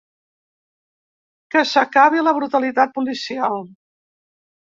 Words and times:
Que 1.55 1.63
s’acabi 1.71 2.25
la 2.29 2.35
brutalitat 2.39 2.95
policial. 2.97 3.61